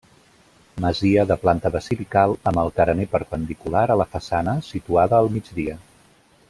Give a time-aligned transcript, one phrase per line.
[0.85, 5.81] Masia de planta basilical amb el carener perpendicular a la façana situada al migdia.